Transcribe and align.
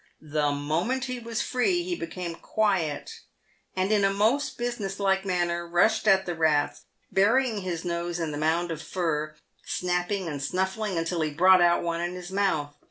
The 0.33 0.51
moment 0.51 1.05
he 1.05 1.19
was 1.19 1.43
free, 1.43 1.83
he 1.83 1.95
became 1.95 2.33
quiet, 2.33 3.19
and 3.75 3.91
in 3.91 4.03
a 4.03 4.11
most 4.11 4.57
business 4.57 4.99
like 4.99 5.25
manner 5.27 5.67
rushed 5.67 6.07
at 6.07 6.25
the 6.25 6.33
rats, 6.33 6.85
burying 7.11 7.61
his 7.61 7.85
nose 7.85 8.19
in 8.19 8.31
the 8.31 8.37
mound 8.39 8.71
of 8.71 8.81
fur, 8.81 9.35
snapping 9.63 10.27
and 10.27 10.41
snuffling 10.41 10.97
until 10.97 11.21
he 11.21 11.29
brought 11.29 11.61
out 11.61 11.83
one 11.83 12.01
in 12.01 12.15
his 12.15 12.31
mouth. 12.31 12.73